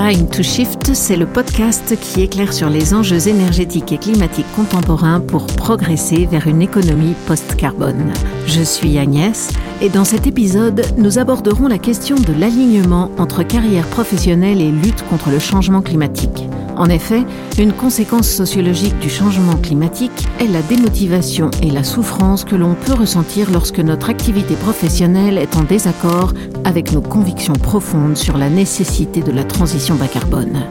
[0.00, 5.20] Time to Shift, c'est le podcast qui éclaire sur les enjeux énergétiques et climatiques contemporains
[5.20, 8.10] pour progresser vers une économie post-carbone.
[8.46, 9.50] Je suis Agnès
[9.82, 15.04] et dans cet épisode, nous aborderons la question de l'alignement entre carrière professionnelle et lutte
[15.10, 16.48] contre le changement climatique.
[16.80, 17.26] En effet,
[17.58, 22.94] une conséquence sociologique du changement climatique est la démotivation et la souffrance que l'on peut
[22.94, 26.32] ressentir lorsque notre activité professionnelle est en désaccord
[26.64, 30.62] avec nos convictions profondes sur la nécessité de la transition bas carbone.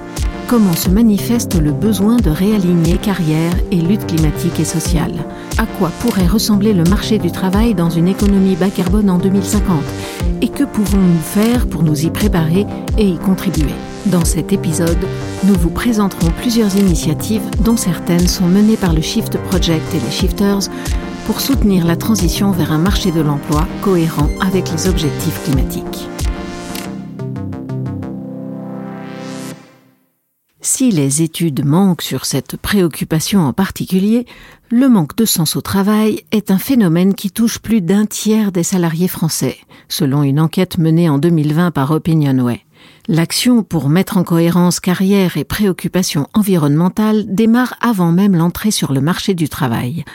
[0.47, 5.13] Comment se manifeste le besoin de réaligner carrière et lutte climatique et sociale?
[5.59, 9.83] À quoi pourrait ressembler le marché du travail dans une économie bas carbone en 2050
[10.41, 12.65] Et que pouvons-nous faire pour nous y préparer
[12.97, 13.75] et y contribuer?
[14.11, 14.97] Dans cet épisode,
[15.43, 20.11] nous vous présenterons plusieurs initiatives dont certaines sont menées par le Shift Project et les
[20.11, 20.71] Shifters
[21.27, 26.07] pour soutenir la transition vers un marché de l'emploi cohérent avec les objectifs climatiques.
[30.59, 34.25] Si les études manquent sur cette préoccupation en particulier,
[34.71, 38.63] le manque de sens au travail est un phénomène qui touche plus d'un tiers des
[38.63, 39.57] salariés français,
[39.87, 42.65] selon une enquête menée en 2020 par Opinionway.
[43.07, 49.01] L'action pour mettre en cohérence carrière et préoccupations environnementales démarre avant même l'entrée sur le
[49.01, 50.05] marché du travail.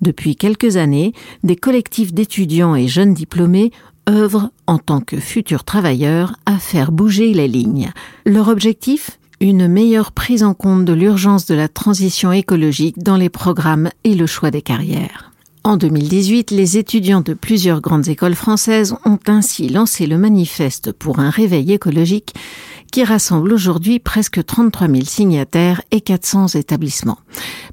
[0.00, 3.72] Depuis quelques années, des collectifs d'étudiants et jeunes diplômés
[4.08, 7.92] œuvrent en tant que futurs travailleurs à faire bouger les lignes.
[8.26, 9.18] Leur objectif?
[9.40, 14.14] Une meilleure prise en compte de l'urgence de la transition écologique dans les programmes et
[14.14, 15.33] le choix des carrières.
[15.66, 21.20] En 2018, les étudiants de plusieurs grandes écoles françaises ont ainsi lancé le manifeste pour
[21.20, 22.34] un réveil écologique
[22.92, 27.18] qui rassemble aujourd'hui presque 33 000 signataires et 400 établissements.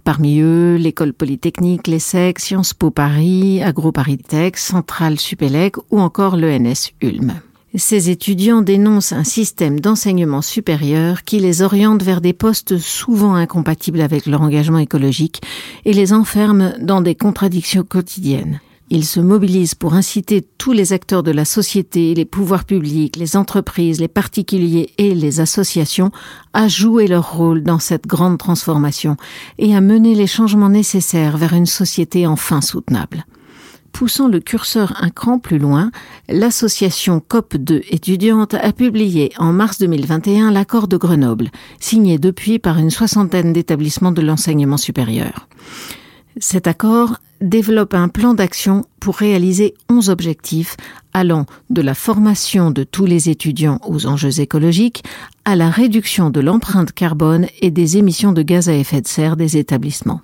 [0.05, 7.41] Parmi eux, l'école polytechnique, l'ESSEC, Sciences Po Paris, AgroParisTech, Centrale Supélec ou encore l'ENS Ulm.
[7.75, 14.01] Ces étudiants dénoncent un système d'enseignement supérieur qui les oriente vers des postes souvent incompatibles
[14.01, 15.41] avec leur engagement écologique
[15.85, 18.59] et les enferme dans des contradictions quotidiennes.
[18.89, 23.37] Ils se mobilisent pour inciter tous les acteurs de la société, les pouvoirs publics, les
[23.37, 26.11] entreprises, les particuliers et les associations
[26.51, 29.15] à jouer leur rôle dans cette grande transformation
[29.59, 33.25] et à mener les changements nécessaires vers une société enfin soutenable.
[33.91, 35.91] Poussant le curseur un cran plus loin,
[36.27, 42.89] l'association COP2 étudiante a publié en mars 2021 l'accord de Grenoble, signé depuis par une
[42.89, 45.47] soixantaine d'établissements de l'enseignement supérieur.
[46.37, 50.77] Cet accord développe un plan d'action pour réaliser onze objectifs
[51.13, 55.03] allant de la formation de tous les étudiants aux enjeux écologiques
[55.43, 59.35] à la réduction de l'empreinte carbone et des émissions de gaz à effet de serre
[59.35, 60.21] des établissements.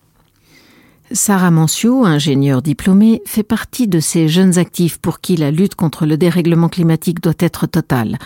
[1.11, 6.05] Sarah Mancio, ingénieure diplômée, fait partie de ces jeunes actifs pour qui la lutte contre
[6.05, 8.17] le dérèglement climatique doit être totale.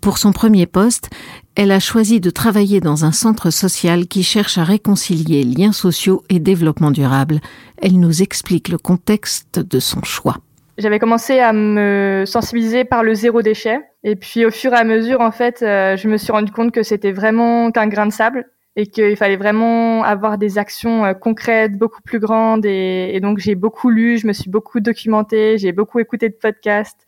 [0.00, 1.10] Pour son premier poste,
[1.56, 6.24] elle a choisi de travailler dans un centre social qui cherche à réconcilier liens sociaux
[6.30, 7.38] et développement durable.
[7.76, 10.38] Elle nous explique le contexte de son choix.
[10.78, 13.78] J'avais commencé à me sensibiliser par le zéro déchet.
[14.04, 16.72] Et puis au fur et à mesure, en fait, euh, je me suis rendu compte
[16.72, 18.46] que c'était vraiment qu'un grain de sable
[18.76, 22.64] et qu'il fallait vraiment avoir des actions euh, concrètes, beaucoup plus grandes.
[22.66, 27.06] Et, donc j'ai beaucoup lu, je me suis beaucoup documentée, j'ai beaucoup écouté de podcasts.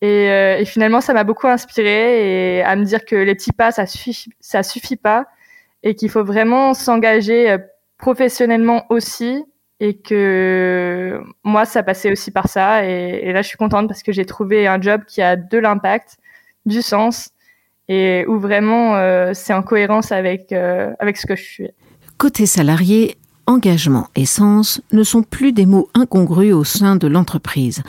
[0.00, 3.52] Et, euh, et finalement, ça m'a beaucoup inspiré et à me dire que les petits
[3.52, 5.26] pas, ça suffit, ça suffit pas,
[5.82, 7.58] et qu'il faut vraiment s'engager euh,
[7.98, 9.44] professionnellement aussi,
[9.80, 12.84] et que moi, ça passait aussi par ça.
[12.84, 16.18] Et là, je suis contente parce que j'ai trouvé un job qui a de l'impact,
[16.66, 17.30] du sens
[17.88, 21.68] et où vraiment euh, c'est en cohérence avec, euh, avec ce que je suis.
[22.18, 23.16] Côté salarié,
[23.46, 27.82] engagement et sens ne sont plus des mots incongrus au sein de l'entreprise.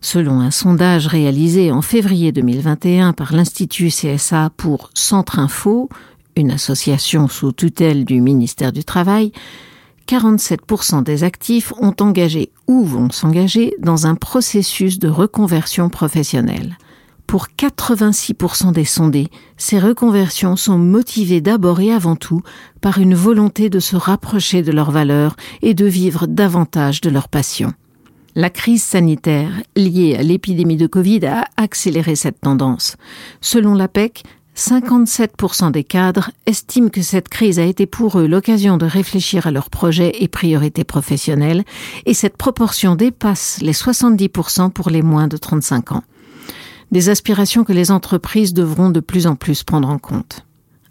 [0.00, 5.90] Selon un sondage réalisé en février 2021 par l'Institut CSA pour Centre Info,
[6.36, 9.32] une association sous tutelle du ministère du Travail,
[10.08, 16.78] 47% des actifs ont engagé ou vont s'engager dans un processus de reconversion professionnelle.
[17.30, 22.42] Pour 86% des sondés, ces reconversions sont motivées d'abord et avant tout
[22.80, 27.28] par une volonté de se rapprocher de leurs valeurs et de vivre davantage de leur
[27.28, 27.72] passion.
[28.34, 32.96] La crise sanitaire liée à l'épidémie de Covid a accéléré cette tendance.
[33.40, 34.24] Selon l'APEC,
[34.56, 39.52] 57% des cadres estiment que cette crise a été pour eux l'occasion de réfléchir à
[39.52, 41.62] leurs projets et priorités professionnelles,
[42.06, 46.02] et cette proportion dépasse les 70% pour les moins de 35 ans
[46.90, 50.44] des aspirations que les entreprises devront de plus en plus prendre en compte.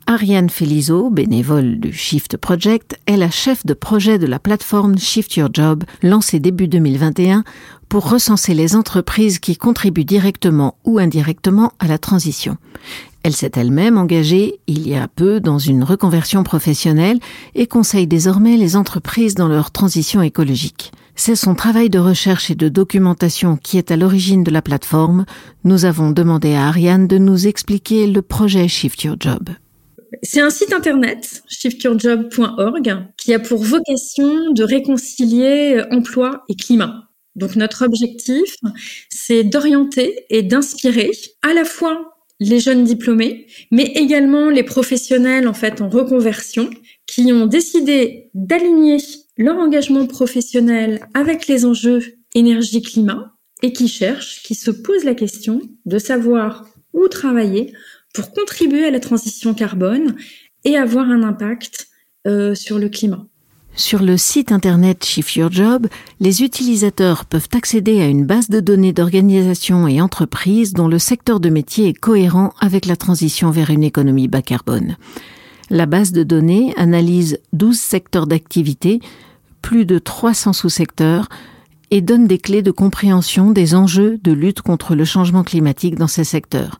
[0.08, 5.36] Ariane Felizo, bénévole du Shift Project, est la chef de projet de la plateforme Shift
[5.36, 7.44] Your Job, lancée début 2021
[7.90, 12.58] pour recenser les entreprises qui contribuent directement ou indirectement à la transition.
[13.22, 17.20] Elle s'est elle-même engagée il y a peu dans une reconversion professionnelle
[17.54, 20.92] et conseille désormais les entreprises dans leur transition écologique.
[21.22, 25.26] C'est son travail de recherche et de documentation qui est à l'origine de la plateforme.
[25.66, 29.50] Nous avons demandé à Ariane de nous expliquer le projet Shift Your Job.
[30.24, 37.10] C'est un site internet, shiftyourjob.org, qui a pour vocation de réconcilier emploi et climat.
[37.36, 38.56] Donc notre objectif,
[39.10, 41.12] c'est d'orienter et d'inspirer
[41.42, 46.70] à la fois les jeunes diplômés, mais également les professionnels en fait en reconversion
[47.08, 49.00] qui ont décidé d'aligner
[49.40, 52.04] leur engagement professionnel avec les enjeux
[52.36, 53.34] énergie-climat
[53.64, 57.74] et qui cherchent, qui se posent la question de savoir où travailler
[58.14, 60.16] pour contribuer à la transition carbone
[60.66, 61.88] et avoir un impact
[62.28, 63.26] euh, sur le climat.
[63.76, 65.88] Sur le site internet Shift Your Job,
[66.20, 71.40] les utilisateurs peuvent accéder à une base de données d'organisations et entreprises dont le secteur
[71.40, 74.98] de métier est cohérent avec la transition vers une économie bas carbone.
[75.70, 79.00] La base de données analyse 12 secteurs d'activité,
[79.70, 81.30] plus de 300 sous-secteurs,
[81.92, 86.08] et donne des clés de compréhension des enjeux de lutte contre le changement climatique dans
[86.08, 86.80] ces secteurs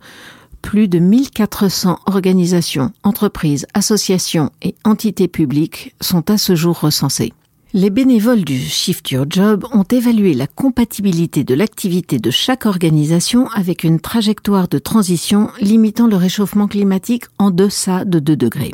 [0.64, 7.32] plus de 1400 organisations, entreprises, associations et entités publiques sont à ce jour recensées.
[7.74, 13.48] Les bénévoles du Shift Your Job ont évalué la compatibilité de l'activité de chaque organisation
[13.50, 18.74] avec une trajectoire de transition limitant le réchauffement climatique en deçà de 2 degrés.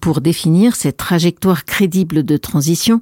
[0.00, 3.00] Pour définir cette trajectoire crédible de transition,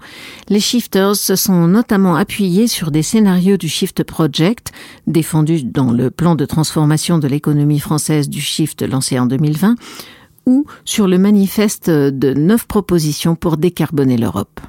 [0.48, 4.72] les shifters se sont notamment appuyés sur des scénarios du Shift Project,
[5.06, 9.74] défendus dans le plan de transformation de l'économie française du Shift lancé en 2020,
[10.46, 14.60] ou sur le manifeste de neuf propositions pour décarboner l'Europe.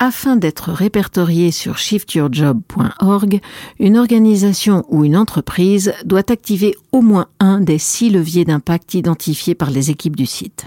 [0.00, 3.40] Afin d'être répertorié sur shiftyourjob.org,
[3.78, 9.54] une organisation ou une entreprise doit activer au moins un des six leviers d'impact identifiés
[9.54, 10.66] par les équipes du site.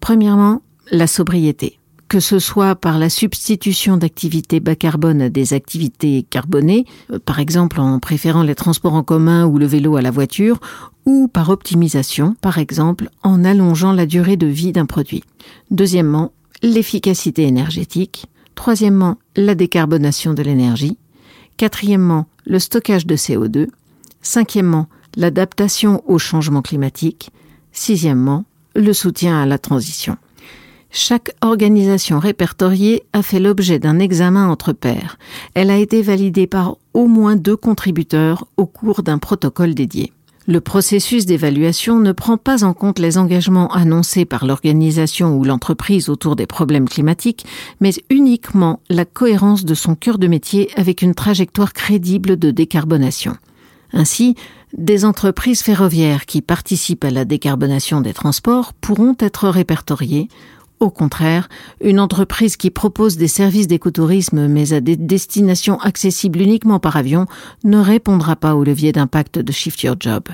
[0.00, 1.78] Premièrement, la sobriété.
[2.08, 7.38] Que ce soit par la substitution d'activités bas carbone à des activités carbonées, euh, par
[7.38, 10.58] exemple en préférant les transports en commun ou le vélo à la voiture,
[11.06, 15.22] ou par optimisation, par exemple en allongeant la durée de vie d'un produit.
[15.70, 16.32] Deuxièmement,
[16.62, 18.26] l'efficacité énergétique.
[18.54, 20.98] Troisièmement, la décarbonation de l'énergie.
[21.56, 23.68] Quatrièmement, le stockage de CO2.
[24.20, 27.30] Cinquièmement, l'adaptation au changement climatique.
[27.72, 28.44] Sixièmement,
[28.74, 30.16] le soutien à la transition.
[30.92, 35.18] Chaque organisation répertoriée a fait l'objet d'un examen entre pairs.
[35.54, 40.12] Elle a été validée par au moins deux contributeurs au cours d'un protocole dédié.
[40.48, 46.08] Le processus d'évaluation ne prend pas en compte les engagements annoncés par l'organisation ou l'entreprise
[46.08, 47.46] autour des problèmes climatiques,
[47.80, 53.36] mais uniquement la cohérence de son cœur de métier avec une trajectoire crédible de décarbonation.
[53.92, 54.34] Ainsi,
[54.76, 60.28] des entreprises ferroviaires qui participent à la décarbonation des transports pourront être répertoriées.
[60.78, 61.48] Au contraire,
[61.82, 67.26] une entreprise qui propose des services d'écotourisme mais à des destinations accessibles uniquement par avion
[67.64, 70.24] ne répondra pas au levier d'impact de Shift Your Job.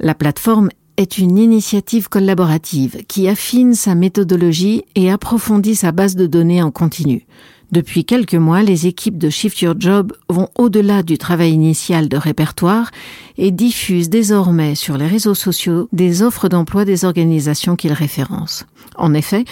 [0.00, 6.26] La plateforme est une initiative collaborative qui affine sa méthodologie et approfondit sa base de
[6.26, 7.26] données en continu.
[7.72, 12.16] Depuis quelques mois, les équipes de Shift Your Job vont au-delà du travail initial de
[12.16, 12.90] répertoire
[13.36, 18.66] et diffusent désormais sur les réseaux sociaux des offres d'emploi des organisations qu'ils référencent.
[18.96, 19.44] En effet,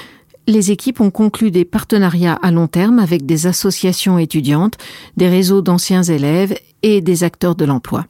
[0.47, 4.77] les équipes ont conclu des partenariats à long terme avec des associations étudiantes,
[5.17, 8.07] des réseaux d'anciens élèves et des acteurs de l'emploi.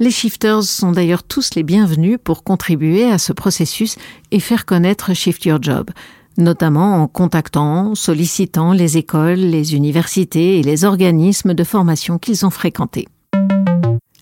[0.00, 3.96] Les shifters sont d'ailleurs tous les bienvenus pour contribuer à ce processus
[4.30, 5.90] et faire connaître Shift Your Job
[6.38, 12.50] notamment en contactant, sollicitant les écoles, les universités et les organismes de formation qu'ils ont
[12.50, 13.08] fréquentés.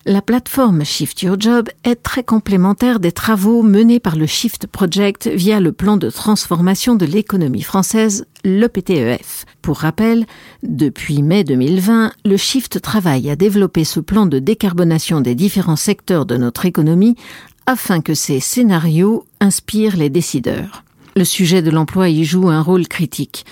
[0.09, 5.27] La plateforme Shift Your Job est très complémentaire des travaux menés par le Shift Project
[5.27, 9.43] via le plan de transformation de l'économie française, le PTEF.
[9.61, 10.25] Pour rappel,
[10.63, 16.25] depuis mai 2020, le Shift travaille à développer ce plan de décarbonation des différents secteurs
[16.25, 17.17] de notre économie
[17.65, 20.85] afin que ces scénarios inspirent les décideurs
[21.17, 23.45] le sujet de l'emploi y joue un rôle critique.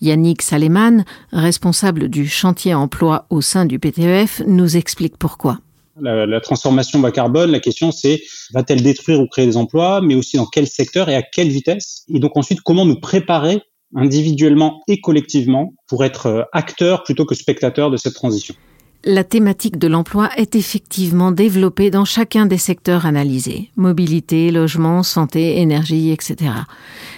[0.00, 5.58] Yannick Saleman, responsable du chantier emploi au sein du PTEF, nous explique pourquoi.
[6.00, 10.36] La, transformation bas carbone, la question c'est va-t-elle détruire ou créer des emplois, mais aussi
[10.36, 12.04] dans quel secteur et à quelle vitesse?
[12.08, 13.60] Et donc ensuite, comment nous préparer
[13.94, 18.54] individuellement et collectivement pour être acteurs plutôt que spectateurs de cette transition?
[19.04, 25.60] La thématique de l'emploi est effectivement développée dans chacun des secteurs analysés mobilité, logement, santé,
[25.60, 26.52] énergie, etc.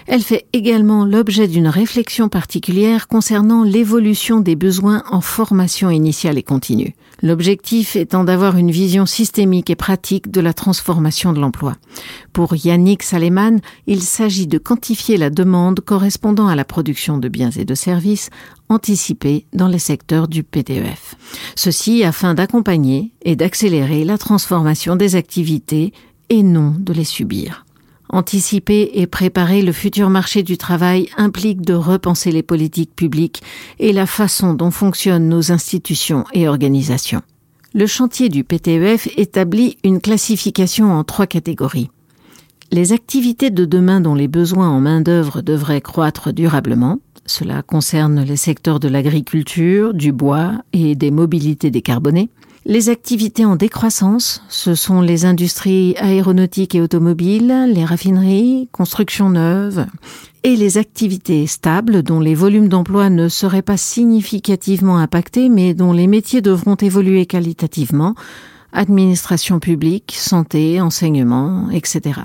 [0.07, 6.43] Elle fait également l'objet d'une réflexion particulière concernant l'évolution des besoins en formation initiale et
[6.43, 6.95] continue.
[7.23, 11.77] L'objectif étant d'avoir une vision systémique et pratique de la transformation de l'emploi.
[12.33, 17.51] Pour Yannick Saleman, il s'agit de quantifier la demande correspondant à la production de biens
[17.51, 18.31] et de services
[18.69, 21.15] anticipés dans les secteurs du PTEF.
[22.05, 25.93] Afin d'accompagner et d'accélérer la transformation des activités
[26.29, 27.65] et non de les subir.
[28.09, 33.43] Anticiper et préparer le futur marché du travail implique de repenser les politiques publiques
[33.81, 37.23] et la façon dont fonctionnent nos institutions et organisations.
[37.73, 41.91] Le chantier du PTEF établit une classification en trois catégories.
[42.71, 48.37] Les activités de demain dont les besoins en main-d'œuvre devraient croître durablement, cela concerne les
[48.37, 52.31] secteurs de l'agriculture, du bois et des mobilités décarbonées.
[52.67, 59.85] Les activités en décroissance, ce sont les industries aéronautiques et automobiles, les raffineries, constructions neuves,
[60.45, 65.93] et les activités stables dont les volumes d'emploi ne seraient pas significativement impactés mais dont
[65.93, 68.15] les métiers devront évoluer qualitativement,
[68.73, 72.21] administration publique, santé, enseignement, etc.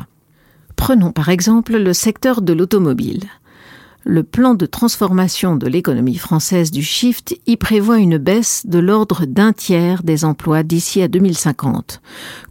[0.77, 3.25] Prenons par exemple le secteur de l'automobile
[4.09, 9.25] le plan de transformation de l'économie française du Shift y prévoit une baisse de l'ordre
[9.25, 12.01] d'un tiers des emplois d'ici à 2050,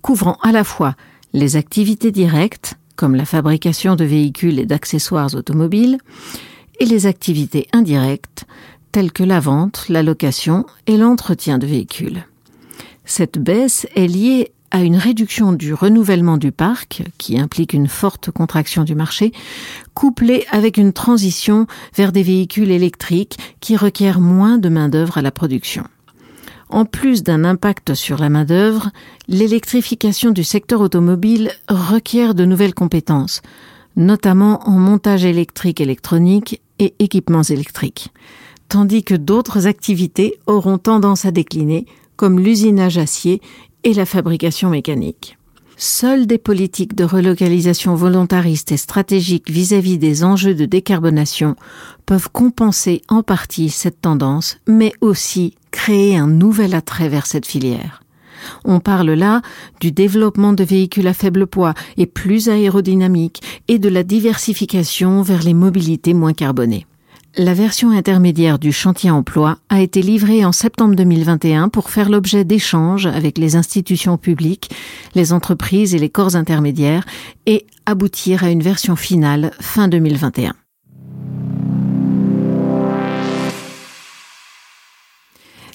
[0.00, 0.94] couvrant à la fois
[1.32, 5.98] les activités directes, comme la fabrication de véhicules et d'accessoires automobiles,
[6.78, 8.44] et les activités indirectes,
[8.92, 12.24] telles que la vente, la location et l'entretien de véhicules.
[13.04, 18.30] Cette baisse est liée à une réduction du renouvellement du parc, qui implique une forte
[18.30, 19.32] contraction du marché,
[19.94, 25.30] couplée avec une transition vers des véhicules électriques qui requièrent moins de main-d'œuvre à la
[25.30, 25.84] production.
[26.68, 28.90] En plus d'un impact sur la main-d'œuvre,
[29.26, 33.40] l'électrification du secteur automobile requiert de nouvelles compétences,
[33.96, 38.12] notamment en montage électrique électronique et équipements électriques,
[38.68, 43.40] tandis que d'autres activités auront tendance à décliner, comme l'usinage acier
[43.84, 45.38] et la fabrication mécanique.
[45.80, 51.54] Seules des politiques de relocalisation volontaristes et stratégiques vis-à-vis des enjeux de décarbonation
[52.04, 58.02] peuvent compenser en partie cette tendance, mais aussi créer un nouvel attrait vers cette filière.
[58.64, 59.40] On parle là
[59.80, 65.44] du développement de véhicules à faible poids et plus aérodynamiques et de la diversification vers
[65.44, 66.87] les mobilités moins carbonées.
[67.40, 72.44] La version intermédiaire du chantier emploi a été livrée en septembre 2021 pour faire l'objet
[72.44, 74.72] d'échanges avec les institutions publiques,
[75.14, 77.06] les entreprises et les corps intermédiaires
[77.46, 80.52] et aboutir à une version finale fin 2021.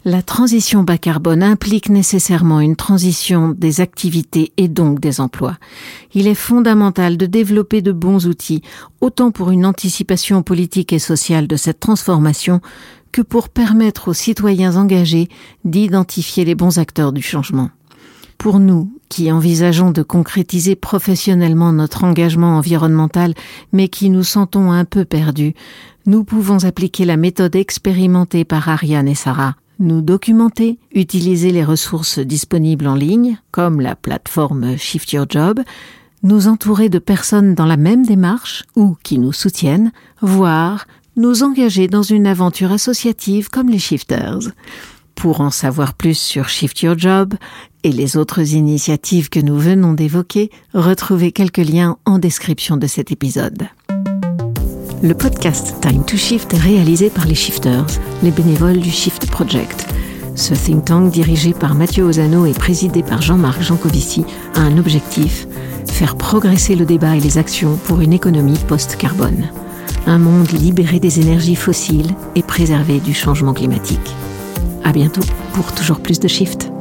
[0.05, 5.57] La transition bas carbone implique nécessairement une transition des activités et donc des emplois.
[6.13, 8.61] Il est fondamental de développer de bons outils,
[8.99, 12.59] autant pour une anticipation politique et sociale de cette transformation
[13.13, 15.29] que pour permettre aux citoyens engagés
[15.63, 17.69] d'identifier les bons acteurs du changement.
[18.37, 23.35] Pour nous, qui envisageons de concrétiser professionnellement notre engagement environnemental,
[23.71, 25.53] mais qui nous sentons un peu perdus,
[26.05, 32.19] nous pouvons appliquer la méthode expérimentée par Ariane et Sarah nous documenter, utiliser les ressources
[32.19, 35.59] disponibles en ligne, comme la plateforme Shift Your Job,
[36.23, 41.87] nous entourer de personnes dans la même démarche ou qui nous soutiennent, voire nous engager
[41.87, 44.51] dans une aventure associative comme les Shifters.
[45.15, 47.35] Pour en savoir plus sur Shift Your Job
[47.83, 53.11] et les autres initiatives que nous venons d'évoquer, retrouvez quelques liens en description de cet
[53.11, 53.67] épisode.
[55.03, 57.85] Le podcast Time to Shift est réalisé par les Shifters,
[58.23, 59.85] les bénévoles du Shift Project.
[60.35, 64.23] Ce think tank dirigé par Mathieu Ozano et présidé par Jean-Marc Jancovici
[64.55, 65.45] a un objectif
[65.91, 69.49] faire progresser le débat et les actions pour une économie post-carbone.
[70.07, 74.15] Un monde libéré des énergies fossiles et préservé du changement climatique.
[74.85, 76.72] À bientôt pour toujours plus de Shift.